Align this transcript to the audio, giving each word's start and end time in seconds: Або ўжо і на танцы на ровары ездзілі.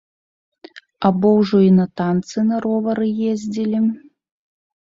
Або 1.09 1.27
ўжо 1.41 1.59
і 1.65 1.67
на 1.79 1.85
танцы 2.01 2.37
на 2.49 2.57
ровары 2.65 3.07
ездзілі. 3.33 3.83